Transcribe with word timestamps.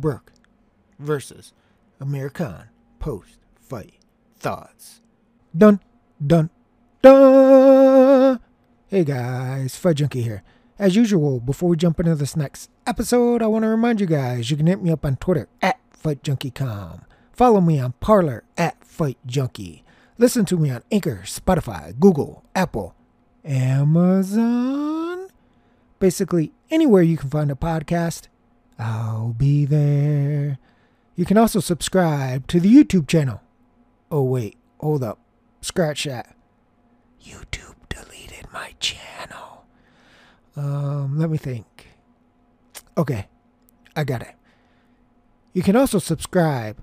Brook 0.00 0.32
versus 0.98 1.52
Amir 2.00 2.30
Khan 2.30 2.68
post 2.98 3.38
fight 3.60 3.94
thoughts. 4.38 5.00
Dun, 5.56 5.80
dun, 6.24 6.50
dun. 7.02 8.40
Hey 8.88 9.04
guys, 9.04 9.76
Fight 9.76 9.96
Junkie 9.96 10.22
here. 10.22 10.42
As 10.78 10.94
usual, 10.96 11.40
before 11.40 11.68
we 11.68 11.76
jump 11.76 11.98
into 11.98 12.14
this 12.14 12.36
next 12.36 12.70
episode, 12.86 13.42
I 13.42 13.48
want 13.48 13.64
to 13.64 13.68
remind 13.68 14.00
you 14.00 14.06
guys 14.06 14.50
you 14.50 14.56
can 14.56 14.66
hit 14.66 14.80
me 14.80 14.90
up 14.90 15.04
on 15.04 15.16
Twitter 15.16 15.48
at 15.60 15.78
FightJunkieCom. 15.92 17.02
Follow 17.32 17.60
me 17.60 17.80
on 17.80 17.92
Parler 18.00 18.44
at 18.56 18.80
FightJunkie. 18.80 19.82
Listen 20.18 20.44
to 20.44 20.56
me 20.56 20.70
on 20.70 20.82
Anchor, 20.92 21.22
Spotify, 21.24 21.98
Google, 21.98 22.44
Apple, 22.54 22.94
Amazon. 23.44 25.28
Basically, 25.98 26.52
anywhere 26.70 27.02
you 27.02 27.16
can 27.16 27.28
find 27.28 27.50
a 27.50 27.54
podcast, 27.56 28.28
I'll 28.78 29.32
be 29.32 29.64
there. 29.64 30.58
You 31.16 31.24
can 31.24 31.36
also 31.36 31.60
subscribe 31.60 32.46
to 32.46 32.60
the 32.60 32.72
YouTube 32.72 33.08
channel. 33.08 33.40
Oh, 34.10 34.22
wait, 34.22 34.56
hold 34.78 35.02
up. 35.02 35.18
Scratch 35.60 36.04
that. 36.04 36.36
YouTube 37.22 37.74
deleted 37.88 38.46
my 38.52 38.74
channel. 38.78 39.64
Um, 40.56 41.18
let 41.18 41.28
me 41.30 41.38
think. 41.38 41.88
Okay, 42.96 43.26
I 43.96 44.04
got 44.04 44.22
it. 44.22 44.34
You 45.52 45.62
can 45.62 45.76
also 45.76 45.98
subscribe 45.98 46.76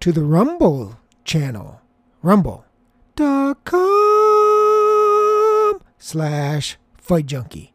to 0.00 0.12
the 0.12 0.24
Rumble 0.24 0.98
channel. 1.24 1.80
Rumble.com 2.22 2.66
slash 5.98 6.76
Fight 6.98 7.26
Junkie. 7.26 7.72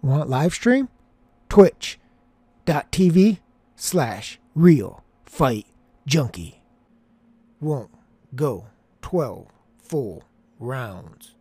Want 0.00 0.28
live 0.28 0.54
stream? 0.54 0.88
Twitch.tv 2.64 3.38
slash 3.74 4.38
Real 4.54 5.02
Fight 5.24 5.66
Junkie. 6.06 6.62
Won't 7.60 7.90
go 8.34 8.66
12 9.02 9.48
full 9.78 10.22
rounds. 10.58 11.34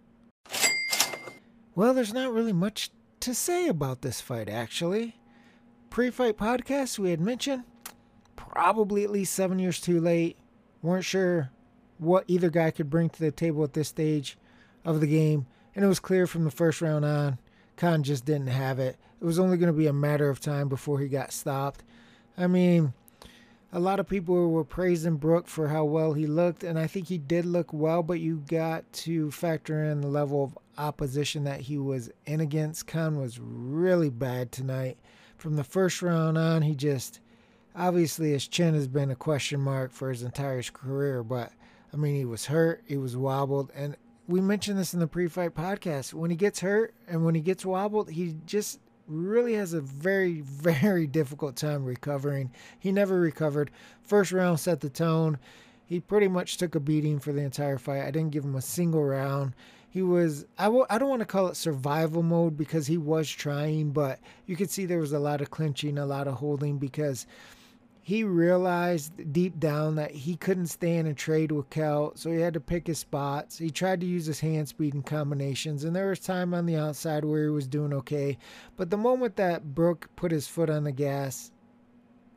Well, 1.75 1.94
there's 1.94 2.13
not 2.13 2.33
really 2.33 2.53
much 2.53 2.89
to 3.22 3.33
say 3.33 3.67
about 3.67 4.02
this 4.02 4.19
fight, 4.19 4.50
actually. 4.50 5.16
Pre 5.89 6.09
fight 6.09 6.38
podcast, 6.38 6.97
we 7.00 7.11
had 7.11 7.22
mentioned, 7.22 7.63
probably 8.35 9.03
at 9.03 9.11
least 9.11 9.33
seven 9.33 9.59
years 9.59 9.80
too 9.80 10.00
late. 10.00 10.38
Weren't 10.81 11.06
sure 11.06 11.52
what 11.97 12.25
either 12.28 12.50
guy 12.50 12.72
could 12.72 12.89
bring 12.89 13.09
to 13.09 13.19
the 13.19 13.31
table 13.31 13.63
at 13.63 13.73
this 13.73 13.89
stage 13.89 14.38
of 14.83 15.00
the 15.00 15.08
game, 15.08 15.45
and 15.75 15.85
it 15.85 15.88
was 15.88 16.00
clear 16.00 16.25
from 16.25 16.44
the 16.45 16.52
first 16.52 16.81
round 16.81 17.06
on, 17.06 17.38
Khan 17.81 18.03
just 18.03 18.25
didn't 18.25 18.45
have 18.45 18.77
it. 18.77 18.95
It 19.19 19.25
was 19.25 19.39
only 19.39 19.57
going 19.57 19.73
to 19.73 19.77
be 19.77 19.87
a 19.87 19.93
matter 19.93 20.29
of 20.29 20.39
time 20.39 20.69
before 20.69 20.99
he 20.99 21.07
got 21.07 21.33
stopped. 21.33 21.81
I 22.38 22.45
mean, 22.45 22.93
a 23.73 23.79
lot 23.79 23.99
of 23.99 24.07
people 24.07 24.51
were 24.51 24.63
praising 24.63 25.15
Brook 25.15 25.47
for 25.47 25.67
how 25.67 25.85
well 25.85 26.13
he 26.13 26.27
looked, 26.27 26.63
and 26.63 26.77
I 26.77 26.85
think 26.85 27.07
he 27.07 27.17
did 27.17 27.43
look 27.43 27.73
well, 27.73 28.03
but 28.03 28.19
you 28.19 28.43
got 28.47 28.83
to 28.93 29.31
factor 29.31 29.83
in 29.83 30.01
the 30.01 30.07
level 30.07 30.43
of 30.43 30.57
opposition 30.77 31.43
that 31.45 31.61
he 31.61 31.79
was 31.79 32.11
in 32.27 32.39
against. 32.39 32.85
Khan 32.85 33.19
was 33.19 33.39
really 33.39 34.11
bad 34.11 34.51
tonight. 34.51 34.99
From 35.38 35.55
the 35.55 35.63
first 35.63 36.03
round 36.03 36.38
on, 36.38 36.61
he 36.61 36.75
just 36.75 37.19
obviously 37.75 38.29
his 38.29 38.47
chin 38.47 38.75
has 38.75 38.88
been 38.88 39.09
a 39.09 39.16
question 39.16 39.59
mark 39.59 39.91
for 39.91 40.11
his 40.11 40.21
entire 40.21 40.61
career, 40.61 41.23
but 41.23 41.51
I 41.91 41.97
mean, 41.97 42.13
he 42.13 42.25
was 42.25 42.45
hurt, 42.45 42.83
he 42.85 42.97
was 42.97 43.17
wobbled, 43.17 43.71
and 43.73 43.97
we 44.31 44.41
mentioned 44.41 44.79
this 44.79 44.93
in 44.93 44.99
the 44.99 45.07
pre-fight 45.07 45.53
podcast. 45.53 46.13
When 46.13 46.31
he 46.31 46.37
gets 46.37 46.61
hurt 46.61 46.93
and 47.07 47.25
when 47.25 47.35
he 47.35 47.41
gets 47.41 47.65
wobbled, 47.65 48.09
he 48.09 48.35
just 48.45 48.79
really 49.07 49.53
has 49.56 49.73
a 49.73 49.81
very, 49.81 50.41
very 50.45 51.06
difficult 51.06 51.56
time 51.56 51.83
recovering. 51.85 52.51
He 52.79 52.91
never 52.91 53.19
recovered. 53.19 53.72
First 54.03 54.31
round 54.31 54.59
set 54.59 54.79
the 54.79 54.89
tone. 54.89 55.38
He 55.85 56.00
pretty 56.00 56.29
much 56.29 56.56
took 56.56 56.75
a 56.75 56.79
beating 56.79 57.19
for 57.19 57.33
the 57.33 57.41
entire 57.41 57.78
fight. 57.78 58.03
I 58.03 58.11
didn't 58.11 58.31
give 58.31 58.45
him 58.45 58.56
a 58.56 58.61
single 58.61 59.03
round. 59.03 59.53
He 59.89 60.01
was, 60.01 60.45
I 60.57 60.66
w- 60.66 60.85
I 60.89 60.97
don't 60.97 61.09
want 61.09 61.19
to 61.19 61.25
call 61.25 61.47
it 61.47 61.57
survival 61.57 62.23
mode 62.23 62.56
because 62.56 62.88
he 62.88 62.97
was 62.97 63.29
trying, 63.29 63.91
but 63.91 64.19
you 64.45 64.56
could 64.56 64.69
see 64.69 64.85
there 64.85 65.00
was 65.00 65.11
a 65.11 65.19
lot 65.19 65.41
of 65.41 65.51
clinching, 65.51 65.97
a 65.97 66.06
lot 66.06 66.29
of 66.29 66.35
holding 66.35 66.77
because 66.77 67.27
he 68.03 68.23
realized 68.23 69.31
deep 69.31 69.59
down 69.59 69.95
that 69.95 70.12
he 70.12 70.35
couldn't 70.35 70.67
stand 70.67 71.07
and 71.07 71.16
trade 71.16 71.51
with 71.51 71.69
Kell, 71.69 72.13
so 72.16 72.31
he 72.31 72.39
had 72.39 72.56
to 72.56 72.59
pick 72.59 72.88
his 72.88 72.97
spots. 72.97 73.59
He 73.59 73.69
tried 73.69 74.01
to 74.01 74.07
use 74.07 74.25
his 74.25 74.39
hand 74.39 74.67
speed 74.67 74.95
and 74.95 75.06
combinations, 75.06 75.84
and 75.84 75.95
there 75.95 76.09
was 76.09 76.19
time 76.19 76.53
on 76.53 76.66
the 76.66 76.78
outside 76.78 77.23
where 77.23 77.44
he 77.44 77.50
was 77.50 77.67
doing 77.67 77.94
okay. 77.94 78.39
But 78.75 78.89
the 78.89 78.97
moment 78.97 79.35
that 79.35 79.75
Brook 79.75 80.09
put 80.16 80.31
his 80.31 80.47
foot 80.47 80.69
on 80.69 80.84
the 80.84 80.91
gas, 80.91 81.51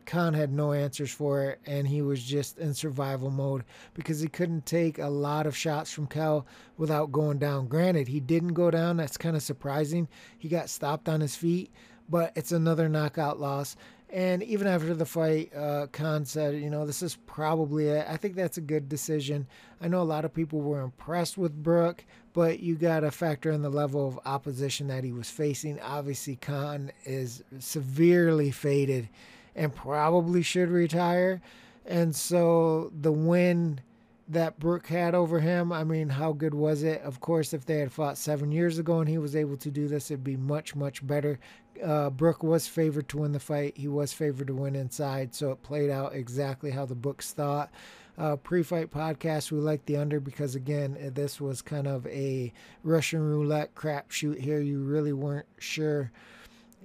Khan 0.05 0.35
had 0.35 0.53
no 0.53 0.73
answers 0.73 1.11
for 1.11 1.45
it, 1.45 1.61
and 1.65 1.89
he 1.89 2.03
was 2.03 2.23
just 2.23 2.59
in 2.59 2.75
survival 2.75 3.31
mode 3.31 3.65
because 3.95 4.21
he 4.21 4.29
couldn't 4.29 4.67
take 4.67 4.99
a 4.99 5.09
lot 5.09 5.47
of 5.47 5.57
shots 5.57 5.91
from 5.91 6.07
Kell 6.07 6.47
without 6.77 7.11
going 7.11 7.39
down. 7.39 7.69
Granted, 7.69 8.09
he 8.09 8.21
didn't 8.21 8.53
go 8.53 8.71
down. 8.71 8.99
That's 8.99 9.17
kind 9.17 9.35
of 9.35 9.43
surprising. 9.43 10.09
He 10.37 10.51
got 10.51 10.69
stopped 10.69 11.09
on 11.09 11.23
his 11.23 11.37
feet, 11.37 11.71
but 12.09 12.33
it's 12.37 12.53
another 12.53 12.89
knockout 12.89 13.41
loss. 13.41 13.77
And 14.11 14.43
even 14.45 14.67
after 14.69 14.95
the 14.95 15.07
fight, 15.07 15.53
uh, 15.55 15.89
Khan 15.91 16.25
said, 16.25 16.55
you 16.61 16.71
know, 16.71 16.87
this 16.87 17.03
is 17.03 17.17
probably 17.27 17.89
it. 17.89 18.07
I 18.09 18.17
think 18.17 18.37
that's 18.37 18.59
a 18.59 18.61
good 18.61 18.89
decision. 18.89 19.49
I 19.81 19.89
know 19.89 20.01
a 20.01 20.05
lot 20.05 20.25
of 20.25 20.33
people 20.33 20.61
were 20.61 20.83
impressed 20.83 21.37
with 21.37 21.63
Brook, 21.63 22.05
but 22.33 22.61
you 22.61 22.77
got 22.77 23.01
to 23.01 23.11
factor 23.11 23.51
in 23.51 23.63
the 23.63 23.71
level 23.71 24.07
of 24.07 24.21
opposition 24.25 24.87
that 24.89 25.03
he 25.03 25.13
was 25.13 25.31
facing. 25.31 25.81
Obviously, 25.81 26.37
Khan 26.37 26.93
is 27.05 27.43
severely 27.59 28.53
faded 28.53 29.09
and 29.57 29.75
probably 29.75 30.43
should 30.43 30.71
retire. 30.71 31.41
And 31.85 32.15
so 32.15 32.93
the 32.99 33.13
win 33.13 33.81
that 34.29 34.59
Brook 34.59 34.87
had 34.87 35.15
over 35.15 35.41
him, 35.41 35.73
I 35.73 35.85
mean, 35.85 36.09
how 36.09 36.33
good 36.33 36.55
was 36.55 36.83
it? 36.83 37.03
Of 37.03 37.21
course, 37.21 37.53
if 37.53 37.67
they 37.67 37.79
had 37.79 37.93
fought 37.93 38.17
seven 38.17 38.51
years 38.53 38.79
ago 38.79 39.01
and 39.01 39.09
he 39.09 39.19
was 39.19 39.37
able 39.37 39.57
to 39.59 39.71
do 39.71 39.87
this, 39.87 40.11
it'd 40.11 40.25
be 40.25 40.37
much, 40.37 40.75
much 40.75 41.07
better. 41.07 41.39
Uh, 41.85 42.09
Brook 42.11 42.43
was 42.43 42.67
favored 42.67 43.09
to 43.11 43.19
win 43.19 43.33
the 43.33 43.41
fight. 43.41 43.77
He 43.77 43.89
was 43.89 44.13
favored 44.13 44.47
to 44.47 44.55
win 44.55 44.77
inside, 44.77 45.35
so 45.35 45.51
it 45.51 45.63
played 45.63 45.91
out 45.91 46.15
exactly 46.15 46.71
how 46.71 46.87
the 46.87 46.95
books 46.95 47.33
thought. 47.33 47.71
Uh, 48.17 48.37
pre-fight 48.37 48.93
podcast, 48.93 49.51
we 49.51 49.59
like 49.59 49.85
the 49.87 49.97
under 49.97 50.21
because 50.21 50.55
again, 50.55 50.97
this 51.15 51.41
was 51.41 51.61
kind 51.61 51.89
of 51.89 52.07
a 52.07 52.53
Russian 52.85 53.21
roulette 53.21 53.75
crapshoot 53.75 54.41
here. 54.41 54.61
You 54.61 54.85
really 54.85 55.13
weren't 55.13 55.47
sure 55.59 56.13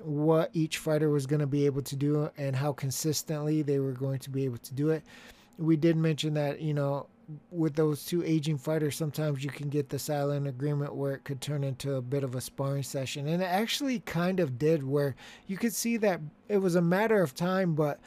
what 0.02 0.50
each 0.54 0.80
fighter 0.80 1.10
was 1.10 1.28
going 1.28 1.42
to 1.42 1.48
be 1.48 1.66
able 1.68 1.84
to 1.84 1.96
do 1.96 2.30
and 2.38 2.56
how 2.56 2.74
consistently 2.74 3.62
they 3.62 3.80
were 3.80 3.92
going 3.92 4.20
to 4.20 4.30
be 4.30 4.46
able 4.46 4.58
to 4.58 4.74
do 4.74 4.90
it. 4.90 5.04
We 5.58 5.78
did 5.78 5.98
mention 5.98 6.34
that, 6.34 6.62
you 6.62 6.74
know, 6.74 7.08
with 7.52 7.76
those 7.76 8.06
two 8.06 8.24
aging 8.24 8.58
fighters, 8.58 8.96
sometimes 8.96 9.44
you 9.44 9.50
can 9.50 9.70
get 9.70 9.90
the 9.90 10.00
silent 10.00 10.48
agreement 10.48 10.96
where 10.96 11.14
it 11.14 11.24
could 11.24 11.42
turn 11.42 11.64
into 11.64 11.96
a 11.96 12.02
bit 12.02 12.24
of 12.24 12.36
a 12.36 12.42
sparring 12.42 12.84
session. 12.84 13.28
And 13.28 13.42
it 13.42 13.46
actually 13.46 14.00
kind 14.00 14.40
of 14.40 14.58
did, 14.58 14.84
where 14.84 15.16
you 15.48 15.58
could 15.58 15.74
see 15.74 15.98
that 15.98 16.22
it 16.48 16.58
was 16.58 16.76
a 16.76 16.82
matter 16.82 17.22
of 17.22 17.36
time, 17.36 17.76
but 17.76 18.00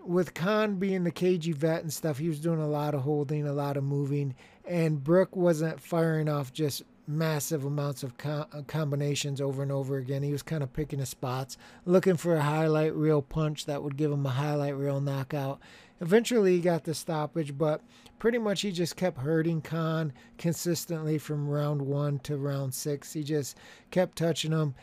with 0.00 0.34
Khan 0.34 0.76
being 0.76 1.04
the 1.04 1.10
cagey 1.10 1.52
vet 1.52 1.82
and 1.82 1.92
stuff, 1.92 2.18
he 2.18 2.28
was 2.28 2.40
doing 2.40 2.60
a 2.60 2.68
lot 2.68 2.94
of 2.94 3.02
holding, 3.02 3.46
a 3.46 3.52
lot 3.52 3.76
of 3.76 3.84
moving, 3.84 4.34
and 4.66 5.02
Brook 5.02 5.34
wasn't 5.34 5.80
firing 5.80 6.28
off 6.28 6.52
just 6.52 6.82
massive 7.06 7.64
amounts 7.64 8.02
of 8.02 8.16
co- 8.16 8.46
uh, 8.52 8.62
combinations 8.66 9.40
over 9.40 9.62
and 9.62 9.72
over 9.72 9.96
again. 9.96 10.22
He 10.22 10.32
was 10.32 10.42
kind 10.42 10.62
of 10.62 10.72
picking 10.72 10.98
his 10.98 11.08
spots, 11.08 11.56
looking 11.84 12.16
for 12.16 12.36
a 12.36 12.42
highlight 12.42 12.94
reel 12.94 13.22
punch 13.22 13.66
that 13.66 13.82
would 13.82 13.96
give 13.96 14.10
him 14.10 14.26
a 14.26 14.30
highlight 14.30 14.76
reel 14.76 15.00
knockout. 15.00 15.60
Eventually, 16.00 16.56
he 16.56 16.60
got 16.60 16.84
the 16.84 16.94
stoppage, 16.94 17.56
but 17.56 17.82
pretty 18.18 18.38
much 18.38 18.62
he 18.62 18.72
just 18.72 18.96
kept 18.96 19.18
hurting 19.18 19.60
Khan 19.60 20.12
consistently 20.38 21.18
from 21.18 21.48
round 21.48 21.82
one 21.82 22.18
to 22.20 22.36
round 22.36 22.74
six. 22.74 23.12
He 23.12 23.22
just 23.22 23.56
kept 23.90 24.16
touching 24.18 24.52
him. 24.52 24.74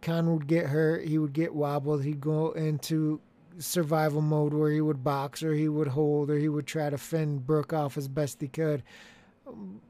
Khan 0.00 0.32
would 0.32 0.46
get 0.46 0.66
hurt, 0.66 1.06
he 1.06 1.18
would 1.18 1.32
get 1.32 1.54
wobbled, 1.54 2.04
he'd 2.04 2.20
go 2.20 2.50
into 2.52 3.20
survival 3.58 4.22
mode 4.22 4.54
where 4.54 4.70
he 4.70 4.80
would 4.80 5.04
box 5.04 5.42
or 5.42 5.54
he 5.54 5.68
would 5.68 5.88
hold 5.88 6.30
or 6.30 6.38
he 6.38 6.48
would 6.48 6.66
try 6.66 6.88
to 6.90 6.98
fend 6.98 7.46
Brook 7.46 7.72
off 7.72 7.98
as 7.98 8.08
best 8.08 8.40
he 8.40 8.48
could 8.48 8.82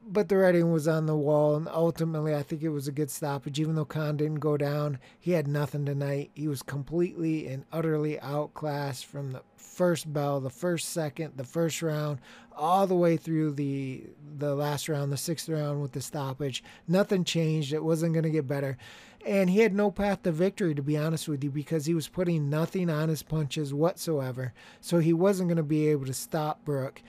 but 0.07 0.29
the 0.29 0.37
writing 0.37 0.71
was 0.71 0.87
on 0.87 1.05
the 1.05 1.15
wall, 1.15 1.55
and 1.55 1.67
ultimately, 1.67 2.35
I 2.35 2.43
think 2.43 2.63
it 2.63 2.69
was 2.69 2.87
a 2.87 2.91
good 2.91 3.11
stoppage. 3.11 3.59
Even 3.59 3.75
though 3.75 3.85
Khan 3.85 4.17
didn't 4.17 4.39
go 4.39 4.57
down, 4.57 4.99
he 5.19 5.31
had 5.31 5.47
nothing 5.47 5.85
tonight. 5.85 6.31
He 6.33 6.47
was 6.47 6.61
completely 6.61 7.47
and 7.47 7.65
utterly 7.71 8.19
outclassed 8.19 9.05
from 9.05 9.31
the 9.31 9.41
first 9.55 10.11
bell, 10.11 10.39
the 10.39 10.49
first 10.49 10.89
second, 10.89 11.33
the 11.35 11.43
first 11.43 11.81
round, 11.81 12.19
all 12.55 12.85
the 12.85 12.95
way 12.95 13.17
through 13.17 13.53
the 13.53 14.03
the 14.37 14.55
last 14.55 14.89
round, 14.89 15.11
the 15.11 15.17
sixth 15.17 15.49
round 15.49 15.81
with 15.81 15.91
the 15.91 16.01
stoppage. 16.01 16.63
Nothing 16.87 17.23
changed. 17.23 17.73
It 17.73 17.83
wasn't 17.83 18.13
going 18.13 18.23
to 18.23 18.29
get 18.29 18.47
better. 18.47 18.77
And 19.25 19.49
he 19.49 19.59
had 19.59 19.73
no 19.73 19.89
path 19.89 20.23
to 20.23 20.33
victory, 20.33 20.75
to 20.75 20.81
be 20.81 20.97
honest 20.97 21.29
with 21.29 21.43
you, 21.45 21.49
because 21.49 21.85
he 21.85 21.93
was 21.93 22.09
putting 22.09 22.49
nothing 22.49 22.89
on 22.89 23.07
his 23.07 23.23
punches 23.23 23.73
whatsoever. 23.73 24.53
So 24.81 24.99
he 24.99 25.13
wasn't 25.13 25.47
going 25.47 25.57
to 25.57 25.63
be 25.63 25.87
able 25.87 26.05
to 26.07 26.13
stop 26.13 26.65
Brook 26.65 27.01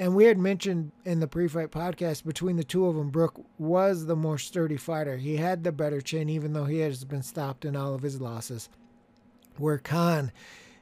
and 0.00 0.16
we 0.16 0.24
had 0.24 0.38
mentioned 0.38 0.90
in 1.04 1.20
the 1.20 1.28
pre-fight 1.28 1.70
podcast 1.70 2.24
between 2.24 2.56
the 2.56 2.64
two 2.64 2.86
of 2.86 2.96
them, 2.96 3.10
Brook 3.10 3.44
was 3.58 4.06
the 4.06 4.16
more 4.16 4.38
sturdy 4.38 4.78
fighter. 4.78 5.18
He 5.18 5.36
had 5.36 5.62
the 5.62 5.72
better 5.72 6.00
chin, 6.00 6.30
even 6.30 6.54
though 6.54 6.64
he 6.64 6.78
has 6.78 7.04
been 7.04 7.22
stopped 7.22 7.66
in 7.66 7.76
all 7.76 7.94
of 7.94 8.00
his 8.00 8.20
losses. 8.20 8.70
Where 9.58 9.78
Khan 9.78 10.32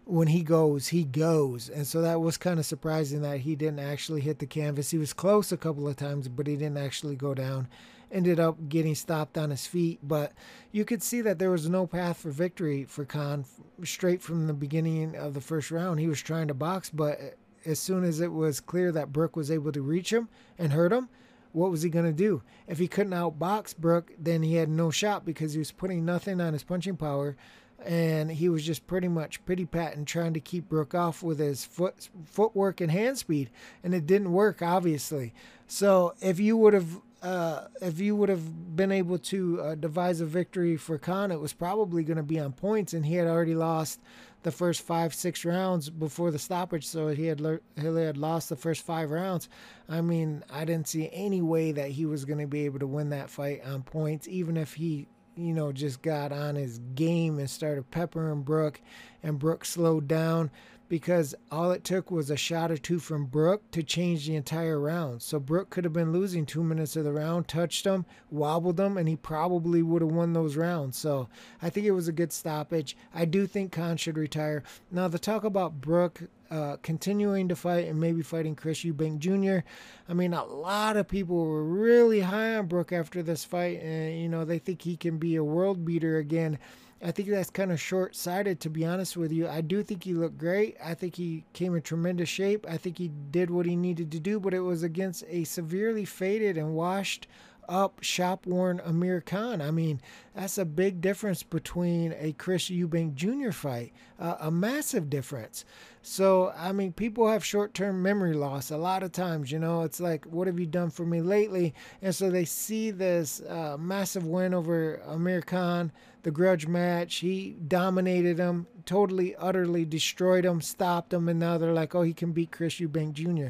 when 0.08 0.28
he 0.28 0.42
goes, 0.42 0.88
he 0.88 1.04
goes. 1.04 1.68
And 1.68 1.86
so 1.86 2.00
that 2.00 2.22
was 2.22 2.38
kind 2.38 2.58
of 2.58 2.64
surprising 2.64 3.20
that 3.22 3.40
he 3.40 3.54
didn't 3.54 3.80
actually 3.80 4.22
hit 4.22 4.38
the 4.38 4.46
canvas. 4.46 4.90
He 4.90 4.96
was 4.96 5.12
close 5.12 5.52
a 5.52 5.56
couple 5.58 5.86
of 5.86 5.96
times, 5.96 6.28
but 6.28 6.46
he 6.46 6.56
didn't 6.56 6.78
actually 6.78 7.14
go 7.14 7.34
down. 7.34 7.68
Ended 8.10 8.40
up 8.40 8.70
getting 8.70 8.94
stopped 8.94 9.36
on 9.36 9.50
his 9.50 9.66
feet. 9.66 9.98
But 10.02 10.32
you 10.72 10.86
could 10.86 11.02
see 11.02 11.20
that 11.20 11.38
there 11.38 11.50
was 11.50 11.68
no 11.68 11.86
path 11.86 12.16
for 12.16 12.30
victory 12.30 12.84
for 12.84 13.04
Khan 13.04 13.44
straight 13.84 14.22
from 14.22 14.46
the 14.46 14.54
beginning 14.54 15.14
of 15.14 15.34
the 15.34 15.42
first 15.42 15.70
round. 15.70 16.00
He 16.00 16.08
was 16.08 16.22
trying 16.22 16.48
to 16.48 16.54
box, 16.54 16.88
but 16.88 17.36
as 17.68 17.78
soon 17.78 18.04
as 18.04 18.20
it 18.20 18.32
was 18.32 18.60
clear 18.60 18.90
that 18.92 19.12
Brook 19.12 19.36
was 19.36 19.50
able 19.50 19.72
to 19.72 19.82
reach 19.82 20.12
him 20.12 20.28
and 20.58 20.72
hurt 20.72 20.92
him, 20.92 21.08
what 21.52 21.70
was 21.70 21.82
he 21.82 21.90
going 21.90 22.04
to 22.04 22.12
do? 22.12 22.42
If 22.66 22.78
he 22.78 22.88
couldn't 22.88 23.12
outbox 23.12 23.76
Brook, 23.76 24.12
then 24.18 24.42
he 24.42 24.54
had 24.54 24.68
no 24.68 24.90
shot 24.90 25.24
because 25.24 25.52
he 25.52 25.58
was 25.58 25.72
putting 25.72 26.04
nothing 26.04 26.40
on 26.40 26.52
his 26.52 26.64
punching 26.64 26.96
power 26.96 27.36
and 27.84 28.30
he 28.30 28.48
was 28.48 28.64
just 28.64 28.86
pretty 28.86 29.08
much 29.08 29.44
pity 29.46 29.64
patting 29.64 30.04
trying 30.04 30.34
to 30.34 30.40
keep 30.40 30.68
Brook 30.68 30.94
off 30.94 31.22
with 31.22 31.38
his 31.38 31.64
foot 31.64 32.08
footwork 32.26 32.80
and 32.80 32.90
hand 32.90 33.18
speed, 33.18 33.50
and 33.84 33.94
it 33.94 34.06
didn't 34.06 34.32
work 34.32 34.62
obviously. 34.62 35.32
So 35.66 36.14
if 36.20 36.40
you 36.40 36.56
would 36.56 36.74
have 36.74 37.00
uh, 37.22 37.66
if 37.80 37.98
you 38.00 38.14
would 38.14 38.28
have 38.28 38.76
been 38.76 38.92
able 38.92 39.18
to 39.18 39.60
uh, 39.60 39.74
devise 39.74 40.20
a 40.20 40.26
victory 40.26 40.76
for 40.76 40.98
Khan, 40.98 41.32
it 41.32 41.40
was 41.40 41.52
probably 41.52 42.04
going 42.04 42.16
to 42.16 42.22
be 42.22 42.38
on 42.38 42.52
points, 42.52 42.92
and 42.94 43.04
he 43.04 43.14
had 43.14 43.26
already 43.26 43.56
lost 43.56 44.00
the 44.42 44.52
first 44.52 44.82
five 44.82 45.14
six 45.14 45.44
rounds 45.44 45.90
before 45.90 46.30
the 46.30 46.38
stoppage, 46.38 46.86
so 46.86 47.08
he 47.08 47.26
had 47.26 47.40
le- 47.40 47.60
he 47.76 47.86
had 47.86 48.16
lost 48.16 48.48
the 48.48 48.56
first 48.56 48.84
five 48.84 49.10
rounds. 49.10 49.48
I 49.88 50.00
mean, 50.00 50.44
I 50.50 50.64
didn't 50.64 50.88
see 50.88 51.10
any 51.12 51.42
way 51.42 51.72
that 51.72 51.90
he 51.90 52.06
was 52.06 52.24
going 52.24 52.38
to 52.40 52.46
be 52.46 52.64
able 52.64 52.78
to 52.78 52.86
win 52.86 53.10
that 53.10 53.30
fight 53.30 53.64
on 53.64 53.82
points, 53.82 54.28
even 54.28 54.56
if 54.56 54.74
he 54.74 55.08
you 55.38 55.54
know, 55.54 55.70
just 55.70 56.02
got 56.02 56.32
on 56.32 56.56
his 56.56 56.80
game 56.96 57.38
and 57.38 57.48
started 57.48 57.88
peppering 57.92 58.42
Brook, 58.42 58.80
and 59.22 59.38
Brook 59.38 59.64
slowed 59.64 60.08
down 60.08 60.50
because 60.88 61.34
all 61.50 61.70
it 61.70 61.84
took 61.84 62.10
was 62.10 62.30
a 62.30 62.36
shot 62.36 62.70
or 62.70 62.78
two 62.78 62.98
from 62.98 63.26
Brook 63.26 63.70
to 63.72 63.82
change 63.82 64.26
the 64.26 64.36
entire 64.36 64.80
round. 64.80 65.22
So 65.22 65.38
Brook 65.38 65.70
could 65.70 65.84
have 65.84 65.92
been 65.92 66.12
losing 66.12 66.46
two 66.46 66.62
minutes 66.62 66.96
of 66.96 67.04
the 67.04 67.12
round, 67.12 67.46
touched 67.46 67.84
him, 67.84 68.06
wobbled 68.30 68.80
him, 68.80 68.96
and 68.96 69.08
he 69.08 69.16
probably 69.16 69.82
would 69.82 70.02
have 70.02 70.10
won 70.10 70.32
those 70.32 70.56
rounds. 70.56 70.96
So 70.96 71.28
I 71.60 71.70
think 71.70 71.86
it 71.86 71.92
was 71.92 72.08
a 72.08 72.12
good 72.12 72.32
stoppage. 72.32 72.96
I 73.14 73.24
do 73.24 73.46
think 73.46 73.72
Khan 73.72 73.96
should 73.96 74.16
retire. 74.16 74.62
Now, 74.90 75.08
the 75.08 75.18
talk 75.18 75.44
about 75.44 75.80
Brook 75.80 76.22
uh, 76.50 76.76
continuing 76.82 77.48
to 77.48 77.56
fight 77.56 77.86
and 77.86 78.00
maybe 78.00 78.22
fighting 78.22 78.54
Chris 78.54 78.84
Eubank 78.84 79.18
Jr. 79.18 79.66
I 80.08 80.14
mean, 80.14 80.32
a 80.32 80.44
lot 80.44 80.96
of 80.96 81.06
people 81.06 81.44
were 81.44 81.64
really 81.64 82.20
high 82.20 82.56
on 82.56 82.66
Brook 82.66 82.92
after 82.92 83.22
this 83.22 83.44
fight, 83.44 83.82
and 83.82 84.18
you 84.18 84.28
know 84.28 84.44
they 84.44 84.58
think 84.58 84.82
he 84.82 84.96
can 84.96 85.18
be 85.18 85.36
a 85.36 85.44
world 85.44 85.84
beater 85.84 86.16
again. 86.16 86.58
I 87.00 87.12
think 87.12 87.28
that's 87.28 87.50
kind 87.50 87.70
of 87.70 87.80
short 87.80 88.16
sighted, 88.16 88.58
to 88.60 88.70
be 88.70 88.84
honest 88.84 89.16
with 89.16 89.30
you. 89.30 89.46
I 89.46 89.60
do 89.60 89.84
think 89.84 90.02
he 90.02 90.14
looked 90.14 90.36
great. 90.36 90.76
I 90.82 90.94
think 90.94 91.14
he 91.14 91.44
came 91.52 91.76
in 91.76 91.82
tremendous 91.82 92.28
shape. 92.28 92.66
I 92.68 92.76
think 92.76 92.98
he 92.98 93.12
did 93.30 93.50
what 93.50 93.66
he 93.66 93.76
needed 93.76 94.10
to 94.12 94.20
do, 94.20 94.40
but 94.40 94.52
it 94.52 94.60
was 94.60 94.82
against 94.82 95.24
a 95.28 95.44
severely 95.44 96.04
faded 96.04 96.58
and 96.58 96.74
washed 96.74 97.28
up 97.68 98.02
shop 98.02 98.46
worn 98.46 98.80
Amir 98.84 99.20
Khan. 99.20 99.60
I 99.60 99.70
mean, 99.70 100.00
that's 100.34 100.58
a 100.58 100.64
big 100.64 101.00
difference 101.00 101.42
between 101.42 102.14
a 102.18 102.32
Chris 102.32 102.70
Eubank 102.70 103.14
Jr. 103.14 103.50
fight, 103.50 103.92
uh, 104.18 104.36
a 104.40 104.50
massive 104.50 105.10
difference. 105.10 105.64
So, 106.02 106.52
I 106.56 106.72
mean, 106.72 106.92
people 106.92 107.28
have 107.28 107.44
short 107.44 107.74
term 107.74 108.02
memory 108.02 108.34
loss 108.34 108.70
a 108.70 108.76
lot 108.76 109.02
of 109.02 109.12
times. 109.12 109.52
You 109.52 109.58
know, 109.58 109.82
it's 109.82 110.00
like, 110.00 110.24
what 110.26 110.46
have 110.46 110.58
you 110.58 110.66
done 110.66 110.90
for 110.90 111.04
me 111.04 111.20
lately? 111.20 111.74
And 112.00 112.14
so 112.14 112.30
they 112.30 112.44
see 112.44 112.90
this 112.90 113.40
uh, 113.42 113.76
massive 113.78 114.24
win 114.24 114.54
over 114.54 115.02
Amir 115.06 115.42
Khan, 115.42 115.92
the 116.22 116.30
grudge 116.30 116.66
match. 116.66 117.16
He 117.16 117.56
dominated 117.66 118.38
him, 118.38 118.66
totally, 118.86 119.36
utterly 119.36 119.84
destroyed 119.84 120.44
him, 120.44 120.60
stopped 120.60 121.12
him, 121.12 121.28
and 121.28 121.38
now 121.38 121.58
they're 121.58 121.72
like, 121.72 121.94
oh, 121.94 122.02
he 122.02 122.14
can 122.14 122.32
beat 122.32 122.52
Chris 122.52 122.76
Eubank 122.76 123.12
Jr. 123.12 123.48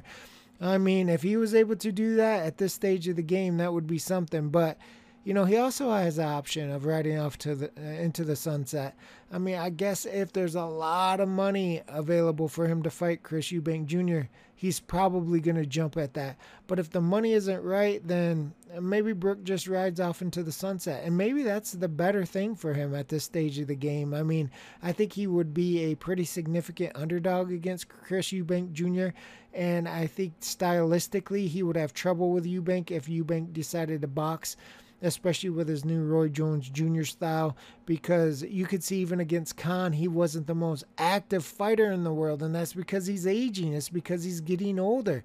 I 0.61 0.79
mean, 0.79 1.09
if 1.09 1.23
he 1.23 1.37
was 1.37 1.55
able 1.55 1.77
to 1.77 1.93
do 1.93 2.17
that 2.17 2.45
at 2.45 2.59
this 2.59 2.75
stage 2.75 3.07
of 3.09 3.17
the 3.17 3.23
game, 3.23 3.59
that 3.59 3.73
would 3.73 3.87
be 3.87 3.99
something. 3.99 4.49
But 4.49 4.79
you 5.25 5.35
know, 5.35 5.45
he 5.45 5.57
also 5.57 5.91
has 5.91 6.17
the 6.17 6.25
option 6.25 6.71
of 6.71 6.87
riding 6.87 7.19
off 7.19 7.37
to 7.39 7.55
the 7.55 7.71
uh, 7.77 7.81
into 7.81 8.25
the 8.25 8.37
sunset. 8.37 8.97
I 9.31 9.39
mean, 9.39 9.57
I 9.57 9.71
guess 9.71 10.07
if 10.07 10.33
there's 10.33 10.55
a 10.55 10.65
lot 10.65 11.21
of 11.21 11.29
money 11.29 11.83
available 11.87 12.49
for 12.49 12.67
him 12.67 12.83
to 12.83 12.91
fight 12.91 13.23
Chris 13.23 13.49
Eubank 13.53 13.87
Jr., 13.87 14.29
he's 14.59 14.81
probably 14.81 15.39
going 15.39 15.57
to 15.57 15.65
jump 15.65 15.97
at 15.97 16.15
that. 16.15 16.37
But 16.67 16.81
if 16.81 16.91
the 16.91 17.01
money 17.01 17.33
isn't 17.33 17.63
right, 17.63 18.05
then 18.05 18.53
maybe 18.81 19.13
Brook 19.13 19.45
just 19.45 19.69
rides 19.69 20.01
off 20.01 20.21
into 20.21 20.43
the 20.43 20.51
sunset. 20.51 21.05
And 21.05 21.17
maybe 21.17 21.45
that's 21.45 21.71
the 21.71 21.87
better 21.87 22.25
thing 22.25 22.57
for 22.57 22.75
him 22.75 22.93
at 22.93 23.07
this 23.07 23.23
stage 23.23 23.61
of 23.61 23.69
the 23.69 23.77
game. 23.77 24.13
I 24.13 24.25
mean, 24.25 24.51
I 24.83 24.91
think 24.91 25.13
he 25.13 25.29
would 25.29 25.55
be 25.55 25.85
a 25.85 25.95
pretty 25.95 26.25
significant 26.25 26.97
underdog 26.97 27.53
against 27.53 27.89
Chris 27.89 28.33
Eubank 28.33 28.73
Jr. 28.73 29.17
And 29.55 29.89
I 29.89 30.09
think 30.09 30.41
stylistically, 30.41 31.47
he 31.47 31.63
would 31.63 31.77
have 31.77 31.95
trouble 31.95 32.33
with 32.33 32.45
Eubank 32.45 32.91
if 32.91 33.07
Eubank 33.07 33.53
decided 33.53 34.01
to 34.01 34.09
box 34.09 34.57
especially 35.03 35.51
with 35.51 35.69
his 35.69 35.85
new 35.85 36.03
Roy 36.03 36.29
Jones 36.29 36.69
Jr. 36.69 37.05
style, 37.05 37.57
because 37.87 38.43
you 38.43 38.67
could 38.67 38.83
see 38.83 38.99
even 38.99 39.21
against 39.21 39.57
Khan, 39.57 39.93
he 39.93 40.09
wasn't 40.09 40.47
the 40.47 40.55
most 40.55 40.85
active 40.97 41.45
fighter 41.45 41.93
in 41.93 42.05
the 42.05 42.13
world, 42.13 42.43
and 42.43 42.55
that's 42.55 42.73
because 42.73 43.07
he's 43.07 43.27
aging, 43.27 43.75
it's 43.75 43.89
because 43.89 44.25
he's 44.25 44.41
getting 44.41 44.79
older. 44.79 45.23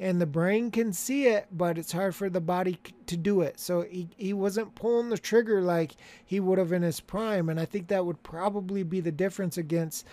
And 0.00 0.20
the 0.20 0.26
brain 0.26 0.72
can 0.72 0.92
see 0.92 1.26
it, 1.26 1.46
but 1.52 1.78
it's 1.78 1.92
hard 1.92 2.14
for 2.16 2.28
the 2.28 2.40
body 2.40 2.78
to 3.06 3.16
do 3.16 3.42
it. 3.42 3.60
So 3.60 3.82
he, 3.82 4.08
he 4.16 4.32
wasn't 4.32 4.74
pulling 4.74 5.10
the 5.10 5.18
trigger 5.18 5.60
like 5.60 5.92
he 6.24 6.40
would 6.40 6.58
have 6.58 6.72
in 6.72 6.82
his 6.82 6.98
prime. 6.98 7.48
And 7.48 7.60
I 7.60 7.66
think 7.66 7.86
that 7.88 8.04
would 8.04 8.20
probably 8.24 8.82
be 8.82 8.98
the 8.98 9.12
difference 9.12 9.58
against 9.58 10.04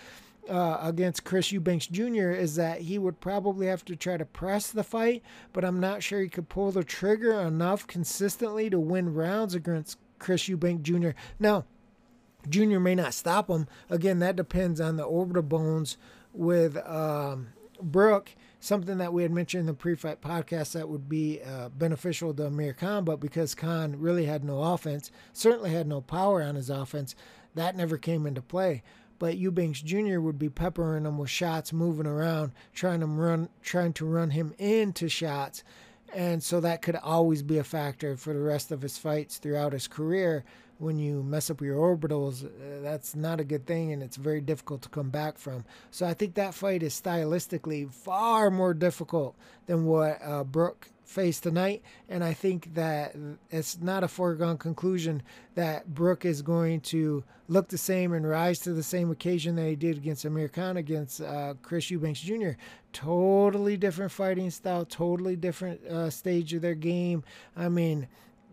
uh, 0.48 0.78
against 0.82 1.24
Chris 1.24 1.52
Eubanks 1.52 1.86
Jr. 1.86 2.30
is 2.30 2.56
that 2.56 2.80
he 2.82 2.98
would 2.98 3.20
probably 3.20 3.66
have 3.66 3.84
to 3.86 3.96
try 3.96 4.16
to 4.16 4.24
press 4.24 4.70
the 4.70 4.82
fight, 4.82 5.22
but 5.52 5.64
I'm 5.64 5.80
not 5.80 6.02
sure 6.02 6.20
he 6.20 6.28
could 6.28 6.48
pull 6.48 6.72
the 6.72 6.84
trigger 6.84 7.32
enough 7.40 7.86
consistently 7.86 8.70
to 8.70 8.78
win 8.80 9.14
rounds 9.14 9.54
against 9.54 9.98
Chris 10.18 10.48
Eubanks 10.48 10.82
Jr. 10.82 11.10
Now, 11.38 11.64
Jr. 12.48 12.78
may 12.78 12.94
not 12.94 13.14
stop 13.14 13.48
him. 13.48 13.66
Again, 13.88 14.18
that 14.20 14.36
depends 14.36 14.80
on 14.80 14.96
the 14.96 15.02
orbital 15.02 15.42
bones 15.42 15.96
with 16.32 16.76
um, 16.88 17.48
Brook. 17.80 18.30
Something 18.62 18.98
that 18.98 19.12
we 19.14 19.22
had 19.22 19.32
mentioned 19.32 19.60
in 19.60 19.66
the 19.66 19.74
pre-fight 19.74 20.20
podcast 20.20 20.72
that 20.72 20.88
would 20.88 21.08
be 21.08 21.40
uh, 21.42 21.70
beneficial 21.70 22.34
to 22.34 22.46
Amir 22.46 22.74
Khan, 22.74 23.04
but 23.04 23.18
because 23.18 23.54
Khan 23.54 23.98
really 23.98 24.26
had 24.26 24.44
no 24.44 24.62
offense, 24.62 25.10
certainly 25.32 25.70
had 25.70 25.86
no 25.86 26.02
power 26.02 26.42
on 26.42 26.56
his 26.56 26.68
offense, 26.68 27.14
that 27.54 27.74
never 27.74 27.96
came 27.96 28.26
into 28.26 28.42
play 28.42 28.82
but 29.20 29.36
Eubanks 29.36 29.82
Jr. 29.82 30.18
would 30.18 30.38
be 30.38 30.48
peppering 30.48 31.04
him 31.04 31.18
with 31.18 31.30
shots, 31.30 31.72
moving 31.72 32.06
around, 32.06 32.52
trying 32.74 33.00
to 33.00 33.06
run, 33.06 33.50
trying 33.62 33.92
to 33.92 34.06
run 34.06 34.30
him 34.30 34.54
into 34.58 35.08
shots, 35.08 35.62
and 36.12 36.42
so 36.42 36.58
that 36.60 36.82
could 36.82 36.96
always 36.96 37.42
be 37.42 37.58
a 37.58 37.64
factor 37.64 38.16
for 38.16 38.32
the 38.32 38.40
rest 38.40 38.72
of 38.72 38.82
his 38.82 38.98
fights 38.98 39.38
throughout 39.38 39.74
his 39.74 39.86
career. 39.86 40.44
When 40.78 40.98
you 40.98 41.22
mess 41.22 41.50
up 41.50 41.60
your 41.60 41.76
orbitals, 41.76 42.46
uh, 42.46 42.80
that's 42.80 43.14
not 43.14 43.38
a 43.38 43.44
good 43.44 43.66
thing, 43.66 43.92
and 43.92 44.02
it's 44.02 44.16
very 44.16 44.40
difficult 44.40 44.80
to 44.82 44.88
come 44.88 45.10
back 45.10 45.36
from. 45.36 45.66
So 45.90 46.06
I 46.06 46.14
think 46.14 46.34
that 46.34 46.54
fight 46.54 46.82
is 46.82 46.98
stylistically 46.98 47.92
far 47.92 48.50
more 48.50 48.72
difficult 48.72 49.36
than 49.66 49.84
what 49.84 50.18
uh, 50.24 50.42
Brook 50.44 50.88
face 51.10 51.40
tonight. 51.40 51.82
And 52.08 52.22
I 52.22 52.32
think 52.32 52.74
that 52.74 53.16
it's 53.50 53.80
not 53.80 54.04
a 54.04 54.08
foregone 54.08 54.58
conclusion 54.58 55.22
that 55.56 55.92
Brook 55.92 56.24
is 56.24 56.40
going 56.40 56.80
to 56.82 57.24
look 57.48 57.68
the 57.68 57.78
same 57.78 58.12
and 58.12 58.28
rise 58.28 58.60
to 58.60 58.72
the 58.72 58.82
same 58.82 59.10
occasion 59.10 59.56
that 59.56 59.66
he 59.66 59.74
did 59.74 59.96
against 59.96 60.24
Amir 60.24 60.48
Khan, 60.48 60.76
against 60.76 61.20
uh, 61.20 61.54
Chris 61.62 61.90
Eubanks 61.90 62.20
Jr. 62.20 62.50
Totally 62.92 63.76
different 63.76 64.12
fighting 64.12 64.50
style, 64.50 64.84
totally 64.84 65.34
different 65.34 65.84
uh, 65.86 66.10
stage 66.10 66.54
of 66.54 66.62
their 66.62 66.76
game. 66.76 67.24
I 67.56 67.68
mean, 67.68 68.06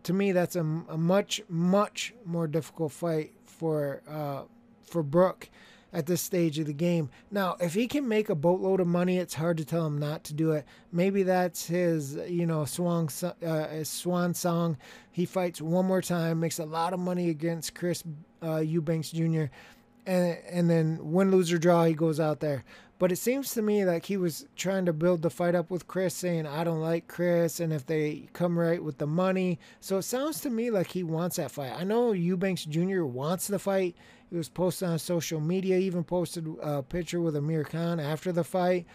to 0.04 0.14
me, 0.14 0.32
that's 0.32 0.56
a, 0.56 0.62
a 0.62 0.98
much, 0.98 1.42
much 1.48 2.14
more 2.26 2.48
difficult 2.48 2.92
fight 2.92 3.34
for 3.46 4.02
uh, 4.10 4.44
for 4.82 5.04
Brook 5.04 5.50
at 5.94 6.06
this 6.06 6.22
stage 6.22 6.60
of 6.60 6.66
the 6.66 6.74
game. 6.74 7.10
Now, 7.32 7.56
if 7.60 7.74
he 7.74 7.88
can 7.88 8.08
make 8.08 8.30
a 8.30 8.36
boatload 8.36 8.80
of 8.80 8.88
money, 8.88 9.18
it's 9.18 9.34
hard 9.34 9.58
to 9.58 9.66
tell 9.66 9.86
him 9.86 9.98
not 9.98 10.24
to 10.26 10.34
do 10.34 10.52
it. 10.52 10.66
Maybe 10.92 11.24
that's 11.24 11.68
his, 11.68 12.16
you 12.28 12.46
know, 12.46 12.66
swan, 12.66 13.10
uh, 13.46 13.68
his 13.68 13.90
swan 13.90 14.34
song. 14.34 14.78
He 15.12 15.26
fights 15.26 15.62
one 15.62 15.86
more 15.86 16.02
time, 16.02 16.40
makes 16.40 16.60
a 16.60 16.66
lot 16.66 16.94
of 16.94 17.00
money 17.00 17.30
against 17.30 17.74
Chris 17.76 18.04
uh, 18.44 18.58
Eubanks 18.58 19.12
Jr., 19.12 19.46
and, 20.08 20.38
and 20.50 20.70
then 20.70 21.00
win, 21.02 21.30
lose, 21.30 21.52
or 21.52 21.60
draw, 21.60 21.84
he 21.84 21.94
goes 21.94 22.20
out 22.20 22.40
there. 22.40 22.64
But 23.00 23.12
it 23.12 23.18
seems 23.18 23.54
to 23.54 23.62
me 23.62 23.86
like 23.86 24.06
he 24.06 24.18
was 24.18 24.48
trying 24.56 24.86
to 24.88 24.94
build 24.94 25.22
the 25.22 25.30
fight 25.30 25.54
up 25.54 25.70
with 25.70 25.88
Chris, 25.88 26.16
saying, 26.16 26.48
I 26.48 26.64
don't 26.64 26.82
like 26.82 27.08
Chris, 27.08 27.60
and 27.60 27.72
if 27.72 27.86
they 27.86 28.28
come 28.34 28.58
right 28.58 28.84
with 28.84 28.98
the 28.98 29.06
money. 29.06 29.60
So 29.80 29.98
it 29.98 30.04
sounds 30.04 30.42
to 30.42 30.50
me 30.50 30.72
like 30.72 30.88
he 30.88 31.04
wants 31.04 31.36
that 31.36 31.52
fight. 31.52 31.74
I 31.78 31.84
know 31.84 32.14
Eubanks 32.14 32.66
Jr. 32.66 33.04
wants 33.04 33.48
the 33.48 33.60
fight. 33.60 33.96
He 34.32 34.36
was 34.36 34.50
posted 34.50 34.90
on 34.90 34.98
social 34.98 35.40
media, 35.40 35.78
even 35.78 36.04
posted 36.04 36.48
a 36.62 36.82
picture 36.82 37.22
with 37.22 37.36
Amir 37.36 37.66
Khan 37.66 38.00
after 38.00 38.32
the 38.32 38.44
fight 38.44 38.88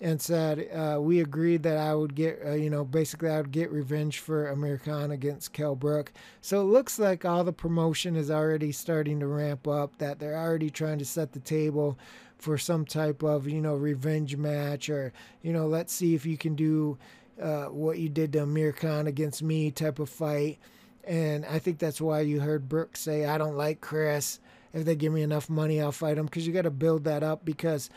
and 0.00 0.20
said 0.20 0.68
uh, 0.72 0.98
we 1.00 1.20
agreed 1.20 1.62
that 1.62 1.76
I 1.76 1.94
would 1.94 2.14
get, 2.14 2.40
uh, 2.44 2.52
you 2.52 2.70
know, 2.70 2.84
basically 2.84 3.28
I 3.28 3.36
would 3.36 3.52
get 3.52 3.70
revenge 3.70 4.18
for 4.18 4.48
Amir 4.48 4.78
Khan 4.78 5.10
against 5.10 5.52
Kell 5.52 5.74
Brook. 5.74 6.12
So 6.40 6.62
it 6.62 6.64
looks 6.64 6.98
like 6.98 7.24
all 7.24 7.44
the 7.44 7.52
promotion 7.52 8.16
is 8.16 8.30
already 8.30 8.72
starting 8.72 9.20
to 9.20 9.26
ramp 9.26 9.68
up. 9.68 9.98
That 9.98 10.18
they're 10.18 10.38
already 10.38 10.70
trying 10.70 10.98
to 11.00 11.04
set 11.04 11.32
the 11.32 11.40
table 11.40 11.98
for 12.38 12.56
some 12.56 12.86
type 12.86 13.22
of, 13.22 13.46
you 13.46 13.60
know, 13.60 13.74
revenge 13.74 14.36
match 14.36 14.88
or, 14.88 15.12
you 15.42 15.52
know, 15.52 15.66
let's 15.66 15.92
see 15.92 16.14
if 16.14 16.24
you 16.24 16.38
can 16.38 16.54
do 16.54 16.96
uh, 17.40 17.66
what 17.66 17.98
you 17.98 18.08
did 18.08 18.32
to 18.32 18.42
Amir 18.44 18.72
Khan 18.72 19.06
against 19.06 19.42
me 19.42 19.70
type 19.70 19.98
of 19.98 20.08
fight. 20.08 20.58
And 21.04 21.44
I 21.44 21.58
think 21.58 21.78
that's 21.78 22.00
why 22.00 22.20
you 22.20 22.40
heard 22.40 22.68
Brook 22.68 22.96
say, 22.96 23.26
I 23.26 23.36
don't 23.36 23.56
like 23.56 23.82
Chris. 23.82 24.40
If 24.72 24.84
they 24.84 24.94
give 24.94 25.12
me 25.12 25.22
enough 25.22 25.50
money, 25.50 25.80
I'll 25.80 25.92
fight 25.92 26.16
him 26.16 26.26
because 26.26 26.46
you 26.46 26.52
got 26.52 26.62
to 26.62 26.70
build 26.70 27.04
that 27.04 27.22
up. 27.22 27.44
Because 27.44 27.90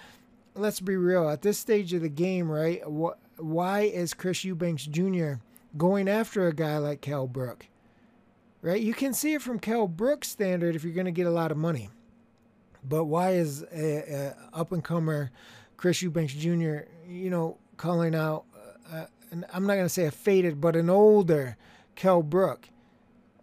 let's 0.55 0.79
be 0.79 0.95
real, 0.95 1.29
at 1.29 1.41
this 1.41 1.57
stage 1.57 1.93
of 1.93 2.01
the 2.01 2.09
game, 2.09 2.49
right? 2.49 2.81
Wh- 2.83 3.17
why 3.39 3.81
is 3.81 4.13
Chris 4.13 4.43
Eubanks 4.43 4.85
Jr. 4.85 5.33
going 5.77 6.07
after 6.07 6.47
a 6.47 6.53
guy 6.53 6.77
like 6.77 7.01
Kell 7.01 7.27
Brook? 7.27 7.67
Right? 8.61 8.81
You 8.81 8.93
can 8.93 9.13
see 9.13 9.33
it 9.33 9.41
from 9.41 9.59
Kell 9.59 9.87
Brook's 9.87 10.29
standard 10.29 10.75
if 10.75 10.83
you're 10.83 10.93
going 10.93 11.05
to 11.05 11.11
get 11.11 11.27
a 11.27 11.31
lot 11.31 11.51
of 11.51 11.57
money. 11.57 11.89
But 12.83 13.05
why 13.05 13.31
is 13.31 13.63
a, 13.73 14.35
a 14.53 14.57
up 14.57 14.71
and 14.71 14.83
comer 14.83 15.31
Chris 15.77 16.01
Eubanks 16.01 16.33
Jr. 16.33 16.79
you 17.07 17.29
know 17.29 17.57
calling 17.77 18.15
out? 18.15 18.45
Uh, 18.91 19.05
I'm 19.51 19.65
not 19.65 19.75
going 19.75 19.85
to 19.85 19.89
say 19.89 20.05
a 20.05 20.11
faded, 20.11 20.61
but 20.61 20.75
an 20.75 20.89
older 20.89 21.57
Kell 21.95 22.21
Brook. 22.21 22.69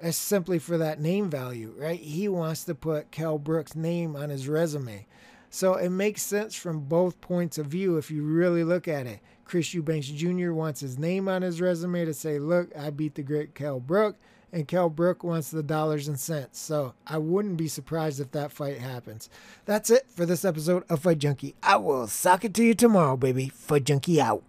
It's 0.03 0.17
simply 0.17 0.59
for 0.59 0.79
that 0.79 1.01
name 1.01 1.29
value, 1.29 1.75
right? 1.77 2.01
He 2.01 2.29
wants 2.29 2.65
to 2.65 2.75
put 2.75 3.11
Kell 3.11 3.39
Brook's 3.39 3.75
name 3.75 4.17
on 4.17 4.31
his 4.31 4.49
resume. 4.49 5.07
So 5.51 5.75
it 5.75 5.91
makes 5.91 6.23
sense 6.23 6.55
from 6.55 6.81
both 6.81 7.21
points 7.21 7.59
of 7.59 7.67
view 7.67 7.97
if 7.97 8.11
you 8.11 8.23
really 8.23 8.65
look 8.65 8.89
at 8.89 9.07
it. 9.07 9.21
Chris 9.45 9.75
Eubanks 9.75 10.07
Jr. 10.07 10.53
wants 10.53 10.81
his 10.81 10.97
name 10.97 11.29
on 11.29 11.43
his 11.43 11.61
resume 11.61 12.05
to 12.05 12.15
say, 12.15 12.39
look, 12.39 12.71
I 12.79 12.91
beat 12.91 13.17
the 13.17 13.23
great 13.23 13.55
Kell 13.55 13.81
Brook 13.81 14.17
and 14.53 14.67
Kell 14.67 14.89
Brook 14.89 15.23
wants 15.23 15.51
the 15.51 15.63
dollars 15.63 16.09
and 16.09 16.19
cents. 16.19 16.59
So 16.59 16.95
I 17.07 17.19
wouldn't 17.19 17.57
be 17.57 17.69
surprised 17.69 18.21
if 18.21 18.31
that 18.33 18.53
fight 18.53 18.79
happens. 18.79 19.29
That's 19.65 19.91
it 19.91 20.07
for 20.09 20.27
this 20.27 20.45
episode 20.45 20.85
of 20.89 21.01
Fight 21.01 21.19
Junkie. 21.19 21.55
I 21.63 21.77
will 21.77 22.07
sock 22.07 22.45
it 22.45 22.55
to 22.55 22.65
you 22.65 22.75
tomorrow, 22.75 23.17
baby. 23.17 23.49
Fight 23.49 23.85
Junkie 23.85 24.21
out. 24.21 24.43